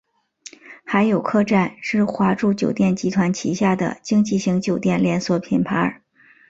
[0.83, 6.01] 海友客栈是华住酒店集团旗下的经济型酒店连锁品牌。